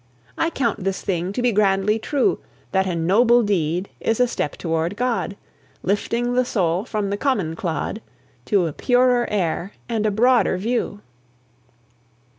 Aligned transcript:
I 0.35 0.49
count 0.49 0.83
this 0.83 1.03
thing 1.03 1.31
to 1.33 1.43
be 1.43 1.51
grandly 1.51 1.99
true: 1.99 2.39
That 2.71 2.87
a 2.87 2.95
noble 2.95 3.43
deed 3.43 3.87
is 3.99 4.19
a 4.19 4.25
step 4.27 4.57
toward 4.57 4.95
God, 4.95 5.37
Lifting 5.83 6.33
the 6.33 6.43
soul 6.43 6.85
from 6.85 7.11
the 7.11 7.17
common 7.17 7.55
clod 7.55 8.01
To 8.45 8.65
a 8.65 8.73
purer 8.73 9.27
air 9.29 9.73
and 9.87 10.07
a 10.07 10.09
broader 10.09 10.57
view. 10.57 11.01